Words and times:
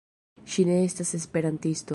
Ŝi 0.53 0.65
ne 0.71 0.79
estas 0.87 1.15
esperantisto. 1.21 1.89